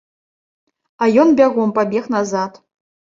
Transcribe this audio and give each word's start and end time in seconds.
А 1.03 1.09
ён 1.25 1.35
бягом 1.41 1.75
пабег 1.79 2.03
назад. 2.17 2.51